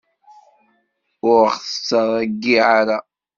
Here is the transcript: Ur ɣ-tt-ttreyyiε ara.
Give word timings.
Ur 1.29 1.35
ɣ-tt-ttreyyiε 1.51 2.61
ara. 2.79 2.97